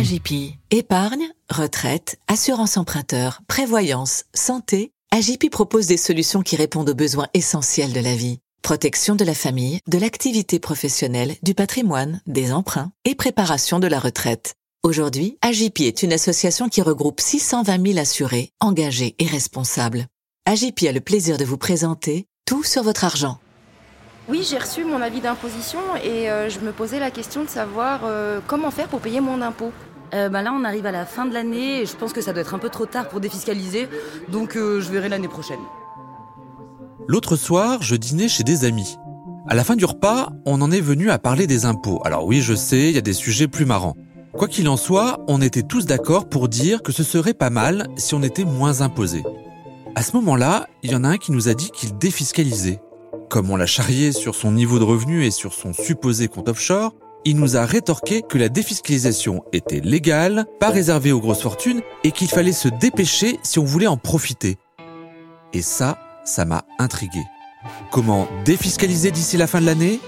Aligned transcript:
AGP. 0.00 0.54
Épargne, 0.70 1.28
retraite, 1.50 2.16
assurance 2.26 2.78
emprunteur, 2.78 3.42
prévoyance, 3.48 4.24
santé. 4.32 4.92
AGP 5.10 5.50
propose 5.50 5.88
des 5.88 5.98
solutions 5.98 6.40
qui 6.40 6.56
répondent 6.56 6.88
aux 6.88 6.94
besoins 6.94 7.26
essentiels 7.34 7.92
de 7.92 8.00
la 8.00 8.14
vie. 8.14 8.38
Protection 8.62 9.14
de 9.14 9.26
la 9.26 9.34
famille, 9.34 9.78
de 9.88 9.98
l'activité 9.98 10.58
professionnelle, 10.58 11.36
du 11.42 11.52
patrimoine, 11.52 12.22
des 12.26 12.50
emprunts 12.50 12.92
et 13.04 13.14
préparation 13.14 13.78
de 13.78 13.88
la 13.88 13.98
retraite. 13.98 14.54
Aujourd'hui, 14.82 15.36
AGP 15.42 15.80
est 15.80 16.02
une 16.02 16.14
association 16.14 16.70
qui 16.70 16.80
regroupe 16.80 17.20
620 17.20 17.86
000 17.88 17.98
assurés, 17.98 18.52
engagés 18.58 19.16
et 19.18 19.26
responsables. 19.26 20.06
AGP 20.46 20.84
a 20.88 20.92
le 20.92 21.00
plaisir 21.00 21.36
de 21.36 21.44
vous 21.44 21.58
présenter 21.58 22.24
Tout 22.46 22.64
sur 22.64 22.82
votre 22.82 23.04
argent. 23.04 23.38
Oui, 24.30 24.46
j'ai 24.48 24.58
reçu 24.58 24.84
mon 24.84 25.02
avis 25.02 25.20
d'imposition 25.20 25.80
et 26.04 26.30
euh, 26.30 26.48
je 26.48 26.60
me 26.60 26.70
posais 26.70 27.00
la 27.00 27.10
question 27.10 27.42
de 27.42 27.48
savoir 27.48 28.02
euh, 28.04 28.38
comment 28.46 28.70
faire 28.70 28.86
pour 28.86 29.00
payer 29.00 29.20
mon 29.20 29.42
impôt. 29.42 29.72
Euh, 30.12 30.28
bah 30.28 30.42
là, 30.42 30.52
on 30.52 30.64
arrive 30.64 30.86
à 30.86 30.92
la 30.92 31.06
fin 31.06 31.26
de 31.26 31.34
l'année 31.34 31.82
et 31.82 31.86
je 31.86 31.96
pense 31.96 32.12
que 32.12 32.20
ça 32.20 32.32
doit 32.32 32.42
être 32.42 32.54
un 32.54 32.58
peu 32.58 32.68
trop 32.68 32.86
tard 32.86 33.08
pour 33.08 33.20
défiscaliser, 33.20 33.88
donc 34.28 34.54
je 34.54 34.90
verrai 34.90 35.08
l'année 35.08 35.28
prochaine. 35.28 35.60
L'autre 37.06 37.36
soir, 37.36 37.82
je 37.82 37.96
dînais 37.96 38.28
chez 38.28 38.44
des 38.44 38.64
amis. 38.64 38.96
À 39.48 39.54
la 39.54 39.64
fin 39.64 39.74
du 39.74 39.84
repas, 39.84 40.30
on 40.46 40.60
en 40.62 40.70
est 40.70 40.80
venu 40.80 41.10
à 41.10 41.18
parler 41.18 41.46
des 41.46 41.64
impôts. 41.64 42.00
Alors 42.04 42.24
oui, 42.24 42.40
je 42.40 42.54
sais, 42.54 42.88
il 42.88 42.94
y 42.94 42.98
a 42.98 43.02
des 43.02 43.12
sujets 43.12 43.48
plus 43.48 43.64
marrants. 43.64 43.96
Quoi 44.32 44.46
qu'il 44.46 44.68
en 44.68 44.76
soit, 44.76 45.18
on 45.26 45.42
était 45.42 45.64
tous 45.64 45.86
d'accord 45.86 46.28
pour 46.28 46.48
dire 46.48 46.82
que 46.82 46.92
ce 46.92 47.02
serait 47.02 47.34
pas 47.34 47.50
mal 47.50 47.88
si 47.96 48.14
on 48.14 48.22
était 48.22 48.44
moins 48.44 48.80
imposé. 48.80 49.24
À 49.96 50.02
ce 50.02 50.14
moment-là, 50.16 50.68
il 50.84 50.92
y 50.92 50.94
en 50.94 51.02
a 51.02 51.08
un 51.08 51.16
qui 51.16 51.32
nous 51.32 51.48
a 51.48 51.54
dit 51.54 51.70
qu'il 51.72 51.98
défiscalisait. 51.98 52.80
Comme 53.28 53.50
on 53.50 53.56
l'a 53.56 53.66
charrié 53.66 54.12
sur 54.12 54.36
son 54.36 54.52
niveau 54.52 54.78
de 54.78 54.84
revenu 54.84 55.24
et 55.24 55.32
sur 55.32 55.52
son 55.52 55.72
supposé 55.72 56.28
compte 56.28 56.48
offshore, 56.48 56.94
il 57.24 57.36
nous 57.36 57.56
a 57.56 57.64
rétorqué 57.64 58.22
que 58.22 58.38
la 58.38 58.48
défiscalisation 58.48 59.44
était 59.52 59.80
légale, 59.80 60.46
pas 60.58 60.70
réservée 60.70 61.12
aux 61.12 61.20
grosses 61.20 61.42
fortunes 61.42 61.82
et 62.04 62.12
qu'il 62.12 62.28
fallait 62.28 62.52
se 62.52 62.68
dépêcher 62.68 63.38
si 63.42 63.58
on 63.58 63.64
voulait 63.64 63.86
en 63.86 63.96
profiter. 63.96 64.56
Et 65.52 65.62
ça, 65.62 65.98
ça 66.24 66.44
m'a 66.44 66.64
intrigué. 66.78 67.20
Comment 67.90 68.28
défiscaliser 68.44 69.10
d'ici 69.10 69.36
la 69.36 69.46
fin 69.46 69.60
de 69.60 69.66
l'année? 69.66 70.00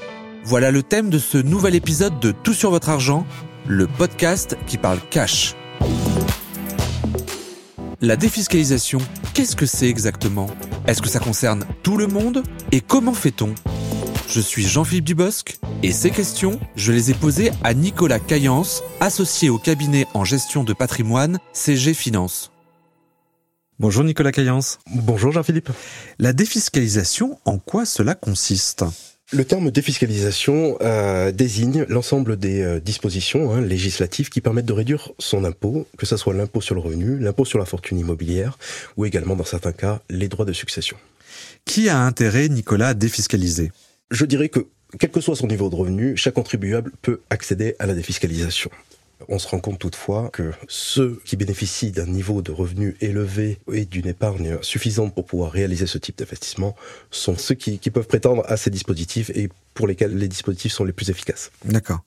Voilà 0.44 0.70
le 0.70 0.82
thème 0.82 1.10
de 1.10 1.18
ce 1.18 1.38
nouvel 1.38 1.74
épisode 1.74 2.18
de 2.18 2.32
Tout 2.32 2.54
sur 2.54 2.70
votre 2.70 2.88
argent, 2.88 3.26
le 3.66 3.86
podcast 3.86 4.56
qui 4.66 4.78
parle 4.78 4.98
cash. 5.10 5.54
La 8.00 8.16
défiscalisation, 8.16 8.98
qu'est-ce 9.34 9.54
que 9.54 9.66
c'est 9.66 9.88
exactement? 9.88 10.48
Est-ce 10.88 11.02
que 11.02 11.08
ça 11.08 11.20
concerne 11.20 11.64
tout 11.84 11.96
le 11.96 12.08
monde? 12.08 12.42
Et 12.72 12.80
comment 12.80 13.14
fait-on? 13.14 13.54
Je 14.32 14.40
suis 14.40 14.66
Jean-Philippe 14.66 15.04
Dubosc 15.04 15.58
et 15.82 15.92
ces 15.92 16.10
questions, 16.10 16.58
je 16.74 16.90
les 16.90 17.10
ai 17.10 17.14
posées 17.14 17.50
à 17.62 17.74
Nicolas 17.74 18.18
Caillance, 18.18 18.82
associé 18.98 19.50
au 19.50 19.58
cabinet 19.58 20.06
en 20.14 20.24
gestion 20.24 20.64
de 20.64 20.72
patrimoine 20.72 21.38
CG 21.52 21.92
Finance. 21.92 22.50
Bonjour 23.78 24.04
Nicolas 24.04 24.32
Caillance. 24.32 24.78
Bonjour 24.86 25.32
Jean-Philippe. 25.32 25.68
La 26.18 26.32
défiscalisation, 26.32 27.38
en 27.44 27.58
quoi 27.58 27.84
cela 27.84 28.14
consiste? 28.14 28.86
Le 29.32 29.44
terme 29.44 29.70
défiscalisation 29.70 30.78
euh, 30.80 31.30
désigne 31.30 31.84
l'ensemble 31.90 32.38
des 32.38 32.62
euh, 32.62 32.80
dispositions 32.80 33.52
hein, 33.52 33.60
législatives 33.60 34.30
qui 34.30 34.40
permettent 34.40 34.64
de 34.64 34.72
réduire 34.72 35.10
son 35.18 35.44
impôt, 35.44 35.86
que 35.98 36.06
ce 36.06 36.16
soit 36.16 36.32
l'impôt 36.32 36.62
sur 36.62 36.74
le 36.74 36.80
revenu, 36.80 37.18
l'impôt 37.18 37.44
sur 37.44 37.58
la 37.58 37.66
fortune 37.66 37.98
immobilière 37.98 38.56
ou 38.96 39.04
également 39.04 39.36
dans 39.36 39.44
certains 39.44 39.72
cas 39.72 40.00
les 40.08 40.28
droits 40.28 40.46
de 40.46 40.54
succession. 40.54 40.96
Qui 41.66 41.90
a 41.90 41.98
intérêt, 41.98 42.48
Nicolas, 42.48 42.88
à 42.88 42.94
défiscaliser? 42.94 43.72
Je 44.12 44.26
dirais 44.26 44.50
que 44.50 44.66
quel 44.98 45.10
que 45.10 45.22
soit 45.22 45.36
son 45.36 45.46
niveau 45.46 45.70
de 45.70 45.74
revenu, 45.74 46.18
chaque 46.18 46.34
contribuable 46.34 46.92
peut 47.00 47.22
accéder 47.30 47.74
à 47.78 47.86
la 47.86 47.94
défiscalisation. 47.94 48.70
On 49.28 49.38
se 49.38 49.48
rend 49.48 49.58
compte 49.58 49.78
toutefois 49.78 50.28
que 50.30 50.52
ceux 50.68 51.18
qui 51.24 51.36
bénéficient 51.36 51.92
d'un 51.92 52.04
niveau 52.04 52.42
de 52.42 52.52
revenu 52.52 52.94
élevé 53.00 53.58
et 53.72 53.86
d'une 53.86 54.06
épargne 54.06 54.58
suffisante 54.60 55.14
pour 55.14 55.24
pouvoir 55.24 55.50
réaliser 55.50 55.86
ce 55.86 55.96
type 55.96 56.18
d'investissement 56.18 56.76
sont 57.10 57.38
ceux 57.38 57.54
qui, 57.54 57.78
peuvent 57.90 58.06
prétendre 58.06 58.44
à 58.48 58.58
ces 58.58 58.68
dispositifs 58.68 59.30
et 59.30 59.48
pour 59.72 59.86
lesquels 59.86 60.14
les 60.14 60.28
dispositifs 60.28 60.72
sont 60.72 60.84
les 60.84 60.92
plus 60.92 61.08
efficaces. 61.08 61.50
D'accord. 61.64 62.00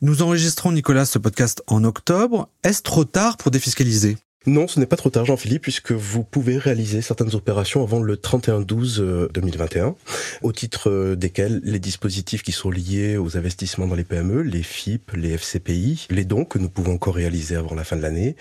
Nous 0.00 0.22
enregistrons, 0.22 0.72
Nicolas, 0.72 1.04
ce 1.04 1.18
podcast 1.18 1.62
en 1.66 1.84
octobre. 1.84 2.48
Est-ce 2.64 2.80
trop 2.80 3.04
tard 3.04 3.36
pour 3.36 3.50
défiscaliser? 3.50 4.16
Non, 4.46 4.66
ce 4.68 4.80
n'est 4.80 4.86
pas 4.86 4.96
trop 4.96 5.10
tard, 5.10 5.26
Jean-Philippe, 5.26 5.60
puisque 5.60 5.92
vous 5.92 6.24
pouvez 6.24 6.56
réaliser 6.56 7.02
certaines 7.02 7.34
opérations 7.34 7.82
avant 7.82 8.00
le 8.00 8.16
31-12-2021, 8.16 9.78
euh, 9.78 9.90
au 10.40 10.50
titre 10.52 10.88
euh, 10.88 11.14
desquelles 11.14 11.60
les 11.62 11.78
dispositifs 11.78 12.42
qui 12.42 12.52
sont 12.52 12.70
liés 12.70 13.18
aux 13.18 13.36
investissements 13.36 13.86
dans 13.86 13.96
les 13.96 14.04
PME, 14.04 14.40
les 14.40 14.62
FIP, 14.62 15.12
les 15.12 15.36
FCPI, 15.36 16.06
les 16.08 16.24
dons 16.24 16.46
que 16.46 16.56
nous 16.58 16.70
pouvons 16.70 16.94
encore 16.94 17.16
réaliser 17.16 17.54
avant 17.54 17.74
la 17.74 17.84
fin 17.84 17.96
de 17.96 18.00
l'année, 18.00 18.34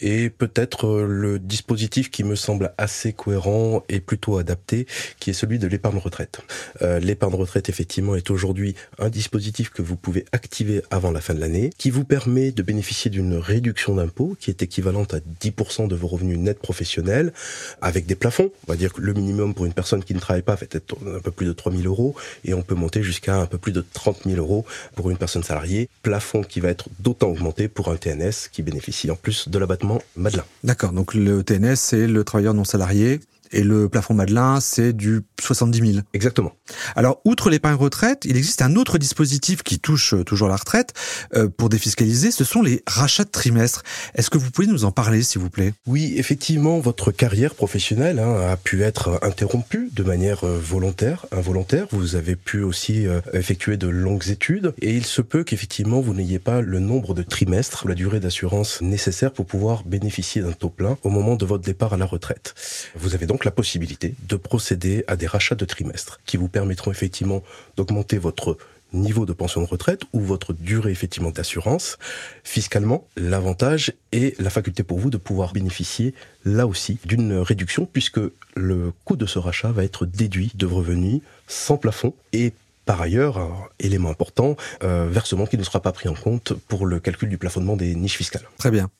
et 0.00 0.30
peut-être 0.30 0.86
euh, 0.86 1.06
le 1.06 1.38
dispositif 1.38 2.10
qui 2.10 2.24
me 2.24 2.34
semble 2.34 2.72
assez 2.78 3.12
cohérent 3.12 3.82
et 3.90 4.00
plutôt 4.00 4.38
adapté, 4.38 4.86
qui 5.20 5.28
est 5.28 5.34
celui 5.34 5.58
de 5.58 5.66
l'épargne 5.66 5.98
retraite. 5.98 6.40
l'épargne 6.80 7.34
retraite, 7.34 7.68
effectivement, 7.68 8.16
est 8.16 8.30
aujourd'hui 8.30 8.74
un 8.98 9.10
dispositif 9.10 9.68
que 9.68 9.82
vous 9.82 9.96
pouvez 9.96 10.24
activer 10.32 10.80
avant 10.90 11.10
la 11.10 11.20
fin 11.20 11.34
de 11.34 11.40
l'année, 11.40 11.68
qui 11.76 11.90
vous 11.90 12.04
permet 12.04 12.52
de 12.52 12.62
bénéficier 12.62 13.10
d'une 13.10 13.34
réduction 13.34 13.96
d'impôt 13.96 14.34
qui 14.40 14.48
est 14.48 14.62
équivalente 14.62 15.12
à 15.12 15.20
10% 15.42 15.88
de 15.88 15.94
vos 15.94 16.06
revenus 16.06 16.38
nets 16.38 16.58
professionnels, 16.58 17.32
avec 17.80 18.06
des 18.06 18.14
plafonds. 18.14 18.50
On 18.66 18.72
va 18.72 18.76
dire 18.76 18.92
que 18.92 19.00
le 19.00 19.12
minimum 19.12 19.54
pour 19.54 19.66
une 19.66 19.72
personne 19.72 20.04
qui 20.04 20.14
ne 20.14 20.20
travaille 20.20 20.42
pas 20.42 20.56
fait 20.56 20.74
être 20.74 20.96
un 21.06 21.20
peu 21.20 21.30
plus 21.30 21.46
de 21.46 21.52
3 21.52 21.72
000 21.72 21.84
euros, 21.84 22.14
et 22.44 22.54
on 22.54 22.62
peut 22.62 22.74
monter 22.74 23.02
jusqu'à 23.02 23.36
un 23.36 23.46
peu 23.46 23.58
plus 23.58 23.72
de 23.72 23.84
30 23.92 24.22
000 24.26 24.36
euros 24.36 24.64
pour 24.94 25.10
une 25.10 25.16
personne 25.16 25.42
salariée. 25.42 25.88
Plafond 26.02 26.42
qui 26.42 26.60
va 26.60 26.68
être 26.68 26.86
d'autant 27.00 27.28
augmenté 27.28 27.68
pour 27.68 27.88
un 27.88 27.96
TNS 27.96 28.48
qui 28.52 28.62
bénéficie 28.62 29.10
en 29.10 29.16
plus 29.16 29.48
de 29.48 29.58
l'abattement 29.58 30.00
Madelin. 30.16 30.44
D'accord, 30.64 30.92
donc 30.92 31.14
le 31.14 31.42
TNS, 31.42 31.76
c'est 31.76 32.06
le 32.06 32.24
travailleur 32.24 32.54
non 32.54 32.64
salarié 32.64 33.20
et 33.52 33.62
le 33.62 33.88
plafond 33.88 34.14
Madelin, 34.14 34.60
c'est 34.60 34.92
du 34.92 35.22
70 35.40 35.92
000. 35.92 36.04
Exactement. 36.14 36.52
Alors, 36.96 37.20
outre 37.24 37.50
l'épargne 37.50 37.76
retraite, 37.76 38.24
il 38.24 38.36
existe 38.36 38.62
un 38.62 38.76
autre 38.76 38.98
dispositif 38.98 39.62
qui 39.62 39.78
touche 39.78 40.14
euh, 40.14 40.24
toujours 40.24 40.48
la 40.48 40.56
retraite 40.56 40.94
euh, 41.34 41.48
pour 41.48 41.68
défiscaliser, 41.68 42.30
ce 42.30 42.44
sont 42.44 42.62
les 42.62 42.82
rachats 42.86 43.24
de 43.24 43.30
trimestres. 43.30 43.82
Est-ce 44.14 44.30
que 44.30 44.38
vous 44.38 44.50
pouvez 44.50 44.66
nous 44.66 44.84
en 44.84 44.92
parler, 44.92 45.22
s'il 45.22 45.40
vous 45.40 45.50
plaît? 45.50 45.74
Oui, 45.86 46.14
effectivement, 46.16 46.78
votre 46.80 47.10
carrière 47.10 47.54
professionnelle 47.54 48.18
hein, 48.18 48.50
a 48.50 48.56
pu 48.56 48.82
être 48.82 49.18
interrompue 49.22 49.90
de 49.92 50.02
manière 50.02 50.44
euh, 50.44 50.58
volontaire, 50.58 51.26
involontaire. 51.32 51.86
Vous 51.90 52.16
avez 52.16 52.36
pu 52.36 52.62
aussi 52.62 53.06
effectuer 53.32 53.76
de 53.76 53.88
longues 53.88 54.28
études 54.28 54.74
et 54.80 54.94
il 54.94 55.04
se 55.04 55.22
peut 55.22 55.44
qu'effectivement 55.44 56.00
vous 56.00 56.14
n'ayez 56.14 56.38
pas 56.38 56.60
le 56.60 56.78
nombre 56.78 57.14
de 57.14 57.22
trimestres, 57.22 57.86
la 57.88 57.94
durée 57.94 58.20
d'assurance 58.20 58.80
nécessaire 58.80 59.32
pour 59.32 59.46
pouvoir 59.46 59.84
bénéficier 59.84 60.42
d'un 60.42 60.52
taux 60.52 60.70
plein 60.70 60.96
au 61.02 61.10
moment 61.10 61.36
de 61.36 61.44
votre 61.44 61.64
départ 61.64 61.92
à 61.92 61.96
la 61.96 62.06
retraite. 62.06 62.54
Vous 62.94 63.14
avez 63.14 63.26
donc 63.26 63.41
la 63.44 63.50
possibilité 63.50 64.14
de 64.28 64.36
procéder 64.36 65.04
à 65.06 65.16
des 65.16 65.26
rachats 65.26 65.54
de 65.54 65.64
trimestres 65.64 66.20
qui 66.26 66.36
vous 66.36 66.48
permettront 66.48 66.90
effectivement 66.90 67.42
d'augmenter 67.76 68.18
votre 68.18 68.56
niveau 68.92 69.24
de 69.26 69.32
pension 69.32 69.62
de 69.62 69.66
retraite 69.66 70.02
ou 70.12 70.20
votre 70.20 70.52
durée 70.52 70.90
effectivement 70.90 71.30
d'assurance. 71.30 71.98
Fiscalement, 72.44 73.06
l'avantage 73.16 73.92
est 74.12 74.38
la 74.40 74.50
faculté 74.50 74.82
pour 74.82 74.98
vous 74.98 75.10
de 75.10 75.16
pouvoir 75.16 75.52
bénéficier 75.52 76.14
là 76.44 76.66
aussi 76.66 76.98
d'une 77.04 77.38
réduction 77.38 77.86
puisque 77.90 78.20
le 78.54 78.92
coût 79.04 79.16
de 79.16 79.26
ce 79.26 79.38
rachat 79.38 79.72
va 79.72 79.84
être 79.84 80.06
déduit 80.06 80.52
de 80.54 80.66
revenus 80.66 81.20
sans 81.46 81.78
plafond 81.78 82.14
et 82.32 82.52
par 82.92 83.00
ailleurs, 83.00 83.70
élément 83.80 84.10
important, 84.10 84.54
euh, 84.82 85.08
versement 85.10 85.46
qui 85.46 85.56
ne 85.56 85.62
sera 85.62 85.80
pas 85.80 85.92
pris 85.92 86.10
en 86.10 86.14
compte 86.14 86.52
pour 86.52 86.84
le 86.84 87.00
calcul 87.00 87.30
du 87.30 87.38
plafonnement 87.38 87.74
des 87.74 87.94
niches 87.94 88.18
fiscales. 88.18 88.42
Très 88.58 88.70
bien. 88.70 88.90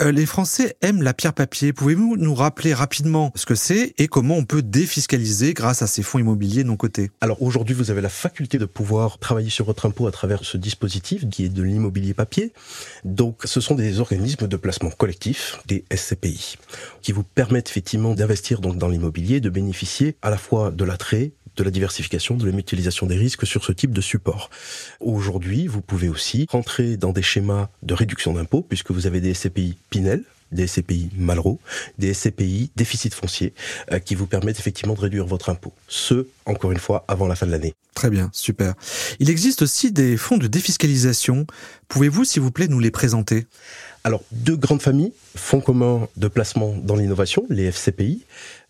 Euh, 0.00 0.10
les 0.10 0.26
Français 0.26 0.76
aiment 0.82 1.00
la 1.00 1.14
pierre 1.14 1.32
papier. 1.32 1.72
Pouvez-vous 1.72 2.16
nous 2.16 2.34
rappeler 2.34 2.74
rapidement 2.74 3.30
ce 3.36 3.46
que 3.46 3.54
c'est 3.54 3.94
et 3.98 4.08
comment 4.08 4.34
on 4.34 4.44
peut 4.44 4.62
défiscaliser 4.62 5.54
grâce 5.54 5.80
à 5.80 5.86
ces 5.86 6.02
fonds 6.02 6.18
immobiliers 6.18 6.64
non 6.64 6.74
cotés? 6.74 7.12
Alors 7.20 7.40
aujourd'hui, 7.40 7.76
vous 7.76 7.92
avez 7.92 8.00
la 8.00 8.08
faculté 8.08 8.58
de 8.58 8.64
pouvoir 8.64 9.18
travailler 9.18 9.50
sur 9.50 9.64
votre 9.64 9.86
impôt 9.86 10.08
à 10.08 10.10
travers 10.10 10.44
ce 10.44 10.56
dispositif 10.56 11.30
qui 11.30 11.44
est 11.44 11.48
de 11.48 11.62
l'immobilier 11.62 12.14
papier. 12.14 12.52
Donc 13.04 13.42
ce 13.44 13.60
sont 13.60 13.76
des 13.76 14.00
organismes 14.00 14.48
de 14.48 14.56
placement 14.56 14.90
collectif, 14.90 15.60
des 15.66 15.84
SCPI, 15.94 16.56
qui 17.00 17.12
vous 17.12 17.22
permettent 17.22 17.68
effectivement 17.68 18.16
d'investir 18.16 18.60
donc 18.60 18.76
dans 18.76 18.88
l'immobilier, 18.88 19.38
de 19.38 19.50
bénéficier 19.50 20.16
à 20.20 20.30
la 20.30 20.36
fois 20.36 20.72
de 20.72 20.82
l'attrait 20.82 21.30
de 21.56 21.64
la 21.64 21.70
diversification, 21.70 22.36
de 22.36 22.46
la 22.46 22.52
mutualisation 22.52 23.06
des 23.06 23.16
risques 23.16 23.35
sur 23.44 23.64
ce 23.64 23.72
type 23.72 23.92
de 23.92 24.00
support. 24.00 24.48
Aujourd'hui, 25.00 25.66
vous 25.66 25.82
pouvez 25.82 26.08
aussi 26.08 26.46
rentrer 26.48 26.96
dans 26.96 27.12
des 27.12 27.22
schémas 27.22 27.68
de 27.82 27.94
réduction 27.94 28.32
d'impôts 28.32 28.62
puisque 28.62 28.92
vous 28.92 29.06
avez 29.06 29.20
des 29.20 29.34
SCPI 29.34 29.76
Pinel, 29.90 30.22
des 30.52 30.66
SCPI 30.66 31.10
Malraux, 31.16 31.58
des 31.98 32.14
SCPI 32.14 32.70
déficit 32.76 33.14
foncier, 33.14 33.52
euh, 33.92 33.98
qui 33.98 34.14
vous 34.14 34.26
permettent 34.26 34.58
effectivement 34.58 34.94
de 34.94 35.00
réduire 35.00 35.26
votre 35.26 35.50
impôt. 35.50 35.72
Ce 35.88 36.26
encore 36.46 36.72
une 36.72 36.78
fois, 36.78 37.04
avant 37.08 37.26
la 37.26 37.34
fin 37.34 37.46
de 37.46 37.50
l'année. 37.50 37.74
Très 37.94 38.10
bien, 38.10 38.30
super. 38.32 38.74
Il 39.18 39.30
existe 39.30 39.62
aussi 39.62 39.90
des 39.90 40.16
fonds 40.16 40.38
de 40.38 40.46
défiscalisation. 40.46 41.46
Pouvez-vous, 41.88 42.24
s'il 42.24 42.42
vous 42.42 42.52
plaît, 42.52 42.68
nous 42.68 42.78
les 42.78 42.90
présenter? 42.90 43.46
Alors, 44.06 44.22
deux 44.30 44.54
grandes 44.54 44.82
familles, 44.82 45.12
fonds 45.34 45.60
communs 45.60 46.06
de 46.16 46.28
placement 46.28 46.76
dans 46.80 46.94
l'innovation, 46.94 47.44
les 47.50 47.64
FCPI, 47.64 48.22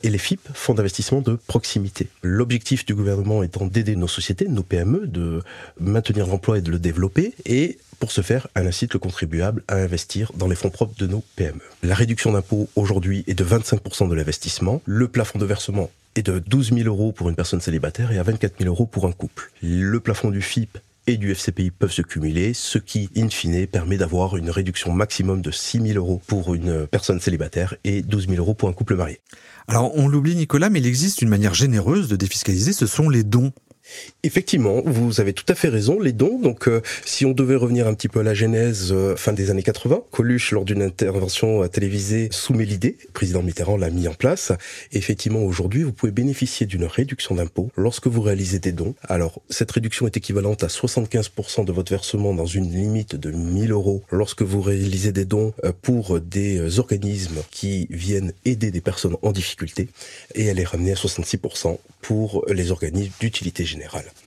et 0.03 0.09
les 0.09 0.17
FIP, 0.17 0.41
fonds 0.55 0.73
d'investissement 0.73 1.21
de 1.21 1.35
proximité. 1.35 2.09
L'objectif 2.23 2.87
du 2.87 2.95
gouvernement 2.95 3.43
étant 3.43 3.67
d'aider 3.67 3.97
nos 3.97 4.09
sociétés, 4.09 4.49
nos 4.49 4.63
PME, 4.63 5.07
de 5.07 5.43
maintenir 5.79 6.27
l'emploi 6.27 6.57
et 6.57 6.63
de 6.63 6.71
le 6.71 6.79
développer, 6.79 7.35
et 7.45 7.77
pour 8.01 8.13
ce 8.13 8.23
faire, 8.23 8.49
elle 8.55 8.67
incite 8.67 8.95
le 8.95 8.99
contribuable 8.99 9.63
à 9.69 9.77
investir 9.77 10.33
dans 10.37 10.49
les 10.49 10.57
fonds 10.57 10.71
propres 10.71 10.99
de 10.99 11.07
nos 11.07 11.23
PME. 11.37 11.61
La 11.83 11.95
réduction 11.95 12.33
d'impôt 12.33 12.71
aujourd'hui 12.75 13.23
est 13.27 13.35
de 13.35 13.45
25% 13.45 14.09
de 14.09 14.15
l'investissement. 14.15 14.81
Le 14.87 15.07
plafond 15.07 15.39
de 15.39 15.45
versement 15.45 15.91
est 16.15 16.23
de 16.23 16.39
12 16.39 16.73
000 16.73 16.89
euros 16.89 17.13
pour 17.13 17.29
une 17.29 17.37
personne 17.37 17.61
célibataire 17.61 18.11
et 18.11 18.19
à 18.19 18.23
24 18.23 18.55
000 18.59 18.71
euros 18.71 18.87
pour 18.87 19.07
un 19.07 19.13
couple. 19.13 19.51
Le 19.61 20.01
plafond 20.01 20.31
du 20.31 20.41
FIP 20.41 20.79
et 21.07 21.17
du 21.17 21.35
FCPI 21.35 21.71
peuvent 21.71 21.93
se 21.93 22.03
cumuler, 22.03 22.53
ce 22.55 22.79
qui, 22.79 23.11
in 23.17 23.29
fine, 23.29 23.67
permet 23.67 23.97
d'avoir 23.97 24.37
une 24.37 24.51
réduction 24.51 24.93
maximum 24.93 25.41
de 25.41 25.51
6 25.51 25.81
000 25.81 25.99
euros 25.99 26.21
pour 26.27 26.55
une 26.55 26.87
personne 26.87 27.21
célibataire 27.21 27.75
et 27.85 28.03
12 28.03 28.29
000 28.29 28.39
euros 28.39 28.55
pour 28.55 28.69
un 28.69 28.73
couple 28.73 28.97
marié. 28.97 29.21
Alors, 29.69 29.97
on 29.97 30.09
l'oublie, 30.09 30.37
Nicolas, 30.37 30.71
mais 30.71 30.81
il 30.81 30.87
existe 30.87 31.23
une 31.23 31.29
manière 31.29 31.55
généreuse 31.55 32.09
de 32.09 32.17
défiscaliser, 32.17 32.73
ce 32.73 32.87
sont 32.87 33.09
les 33.09 33.23
dons. 33.23 33.53
Effectivement, 34.23 34.83
vous 34.85 35.21
avez 35.21 35.33
tout 35.33 35.45
à 35.49 35.55
fait 35.55 35.69
raison, 35.69 36.01
les 36.01 36.13
dons. 36.13 36.41
Donc, 36.41 36.69
euh, 36.69 36.81
si 37.05 37.25
on 37.25 37.33
devait 37.33 37.55
revenir 37.55 37.87
un 37.87 37.95
petit 37.95 38.09
peu 38.09 38.21
à 38.21 38.23
la 38.23 38.35
genèse 38.35 38.93
euh, 38.93 39.15
fin 39.15 39.33
des 39.33 39.51
années 39.51 39.63
80, 39.63 40.03
Coluche, 40.11 40.51
lors 40.53 40.65
d'une 40.65 40.83
intervention 40.83 41.63
euh, 41.63 41.69
télévisée, 41.69 42.29
soumet 42.33 42.65
l'idée. 42.65 42.97
Président 43.13 43.43
Mitterrand 43.43 43.77
l'a 43.77 43.91
mis 43.91 44.09
en 44.09 44.15
place. 44.15 44.53
effectivement, 44.93 45.43
aujourd'hui, 45.43 45.85
vous 45.85 45.93
pouvez 45.93 46.13
bénéficier 46.13 46.67
d'une 46.67 46.85
réduction 46.85 47.37
d'impôt 47.37 47.71
lorsque 47.77 48.09
vous 48.09 48.21
réalisez 48.21 48.59
des 48.59 48.73
dons. 48.73 48.95
Alors, 49.09 49.41
cette 49.49 49.71
réduction 49.71 50.07
est 50.07 50.17
équivalente 50.17 50.65
à 50.65 50.69
75% 50.69 51.65
de 51.65 51.73
votre 51.73 51.93
versement 51.93 52.35
dans 52.35 52.47
une 52.47 52.73
limite 52.73 53.15
de 53.15 53.31
1000 53.31 53.71
euros 53.71 54.03
lorsque 54.11 54.43
vous 54.43 54.61
réalisez 54.61 55.13
des 55.13 55.25
dons 55.25 55.53
pour 55.83 56.21
des 56.21 56.79
organismes 56.79 57.43
qui 57.51 57.87
viennent 57.91 58.33
aider 58.45 58.71
des 58.71 58.81
personnes 58.81 59.17
en 59.23 59.33
difficulté. 59.33 59.89
Et 60.35 60.47
elle 60.47 60.59
est 60.59 60.65
ramenée 60.65 60.93
à 60.93 60.95
66% 60.95 61.79
pour 62.01 62.45
les 62.49 62.71
organismes 62.71 63.13
d'utilité 63.21 63.65
générale. 63.65 63.76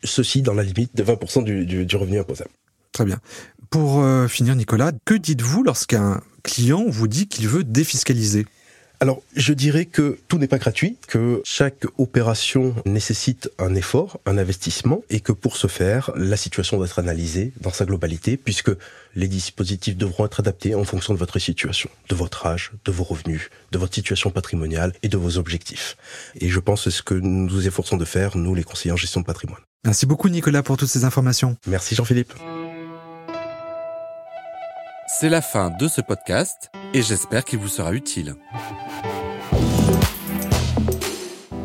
Ceci 0.04 0.42
dans 0.42 0.54
la 0.54 0.64
limite 0.64 0.96
de 0.96 1.04
20% 1.04 1.44
du, 1.44 1.96
revenu 1.96 2.20
imposable. 2.20 2.52
Très 2.92 3.06
bien. 3.06 3.20
Pour 3.70 4.02
euh, 4.02 4.28
finir, 4.28 4.56
Nicolas, 4.56 4.92
que 5.06 5.14
dites-vous 5.14 5.64
lorsqu'un 5.64 6.22
client 6.44 6.86
vous 6.88 7.08
dit 7.08 7.28
qu'il 7.28 7.48
veut 7.48 7.64
défiscaliser? 7.64 8.46
Alors, 9.02 9.22
je 9.34 9.54
dirais 9.54 9.86
que 9.86 10.20
tout 10.28 10.38
n'est 10.38 10.50
pas 10.50 10.58
gratuit, 10.58 10.98
que 11.08 11.42
chaque 11.46 11.86
opération 11.98 12.76
nécessite 12.86 13.50
un 13.58 13.74
effort, 13.74 14.20
un 14.26 14.38
investissement, 14.38 15.04
et 15.10 15.22
que 15.22 15.32
pour 15.32 15.56
ce 15.56 15.68
faire, 15.68 16.12
la 16.18 16.36
situation 16.36 16.76
doit 16.76 16.86
être 16.86 17.00
analysée 17.00 17.54
dans 17.62 17.72
sa 17.72 17.86
globalité, 17.86 18.36
puisque 18.36 18.72
les 19.16 19.30
dispositifs 19.30 19.96
devront 19.96 20.26
être 20.26 20.42
adaptés 20.42 20.76
en 20.76 20.84
fonction 20.84 21.14
de 21.14 21.20
votre 21.20 21.40
situation, 21.40 21.90
de 22.10 22.16
votre 22.16 22.46
âge, 22.46 22.72
de 22.84 22.92
vos 22.92 23.06
revenus, 23.06 23.50
de 23.72 23.78
votre 23.78 23.96
situation 23.96 24.32
patrimoniale 24.32 24.92
et 25.02 25.08
de 25.08 25.18
vos 25.18 25.38
objectifs. 25.38 25.96
Et 26.36 26.50
je 26.50 26.60
pense 26.60 26.84
que 26.84 26.90
c'est 26.90 26.98
ce 26.98 27.04
que 27.04 27.14
nous 27.14 27.46
nous 27.50 27.68
efforçons 27.68 27.96
de 27.96 28.06
faire, 28.06 28.36
nous 28.36 28.54
les 28.54 28.64
conseillers 28.64 28.92
en 28.92 28.98
gestion 28.98 29.22
de 29.22 29.26
patrimoine. 29.26 29.62
Merci 29.86 30.08
beaucoup 30.08 30.28
Nicolas 30.28 30.62
pour 30.62 30.76
toutes 30.76 30.90
ces 30.90 31.06
informations. 31.06 31.56
Merci 31.68 31.96
Jean-Philippe. 31.96 32.34
C'est 35.20 35.30
la 35.30 35.42
fin 35.42 35.70
de 35.70 35.88
ce 35.88 36.02
podcast 36.02 36.70
et 36.94 37.02
j'espère 37.02 37.46
qu'il 37.46 37.60
vous 37.60 37.68
sera 37.68 37.94
utile. 37.94 38.36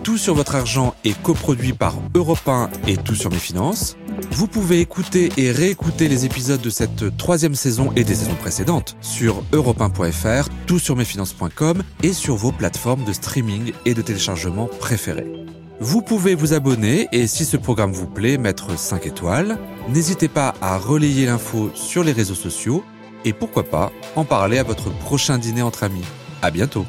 Tout 0.02 0.18
sur 0.18 0.34
votre 0.34 0.54
argent 0.54 0.94
est 1.04 1.20
coproduit 1.22 1.72
par 1.72 1.94
Europe 2.14 2.46
1 2.46 2.68
et 2.86 2.96
Tout 2.98 3.14
sur 3.14 3.30
mes 3.30 3.38
finances. 3.38 3.96
Vous 4.32 4.46
pouvez 4.46 4.80
écouter 4.80 5.30
et 5.38 5.50
réécouter 5.50 6.08
les 6.08 6.26
épisodes 6.26 6.60
de 6.60 6.70
cette 6.70 7.16
troisième 7.16 7.54
saison 7.54 7.90
et 7.96 8.04
des 8.04 8.14
saisons 8.14 8.34
précédentes 8.34 8.96
sur 9.00 9.42
europe1.fr, 9.52 10.50
toutsurmesfinances.com 10.66 11.82
et 12.02 12.12
sur 12.12 12.36
vos 12.36 12.52
plateformes 12.52 13.04
de 13.04 13.12
streaming 13.12 13.72
et 13.86 13.94
de 13.94 14.02
téléchargement 14.02 14.66
préférées. 14.78 15.32
Vous 15.80 16.02
pouvez 16.02 16.34
vous 16.34 16.52
abonner 16.52 17.08
et 17.10 17.26
si 17.26 17.44
ce 17.44 17.56
programme 17.56 17.92
vous 17.92 18.06
plaît, 18.06 18.38
mettre 18.38 18.78
5 18.78 19.06
étoiles. 19.06 19.58
N'hésitez 19.88 20.28
pas 20.28 20.54
à 20.60 20.78
relayer 20.78 21.26
l'info 21.26 21.70
sur 21.74 22.04
les 22.04 22.12
réseaux 22.12 22.34
sociaux 22.34 22.84
et 23.24 23.32
pourquoi 23.32 23.64
pas 23.64 23.92
en 24.16 24.24
parler 24.24 24.58
à 24.58 24.62
votre 24.62 24.90
prochain 24.90 25.38
dîner 25.38 25.62
entre 25.62 25.82
amis. 25.82 26.04
À 26.42 26.50
bientôt. 26.50 26.86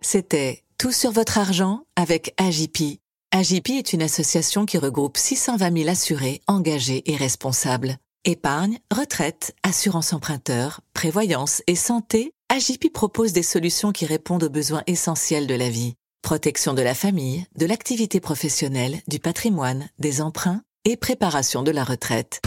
C'était 0.00 0.62
Tout 0.78 0.92
sur 0.92 1.10
votre 1.10 1.38
argent 1.38 1.84
avec 1.96 2.34
AJP. 2.36 2.98
AJP 3.30 3.70
est 3.70 3.92
une 3.94 4.02
association 4.02 4.66
qui 4.66 4.76
regroupe 4.76 5.16
620 5.16 5.78
000 5.78 5.88
assurés, 5.88 6.42
engagés 6.46 7.10
et 7.10 7.16
responsables. 7.16 7.96
Épargne, 8.24 8.78
retraite, 8.94 9.54
assurance 9.62 10.12
emprunteur, 10.12 10.80
prévoyance 10.92 11.62
et 11.66 11.76
santé, 11.76 12.32
AJP 12.50 12.92
propose 12.92 13.32
des 13.32 13.42
solutions 13.42 13.90
qui 13.90 14.04
répondent 14.04 14.44
aux 14.44 14.50
besoins 14.50 14.82
essentiels 14.86 15.46
de 15.46 15.54
la 15.54 15.70
vie 15.70 15.94
protection 16.22 16.72
de 16.74 16.82
la 16.82 16.94
famille, 16.94 17.44
de 17.58 17.66
l'activité 17.66 18.20
professionnelle, 18.20 19.00
du 19.08 19.18
patrimoine, 19.18 19.88
des 19.98 20.22
emprunts 20.22 20.62
et 20.84 20.96
préparation 20.96 21.62
de 21.62 21.70
la 21.70 21.84
retraite. 21.84 22.40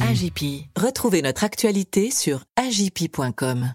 AGP. 0.00 0.66
Retrouvez 0.76 1.22
notre 1.22 1.44
actualité 1.44 2.10
sur 2.10 2.44
agip.com. 2.56 3.72